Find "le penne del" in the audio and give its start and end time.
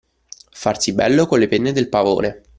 1.37-1.87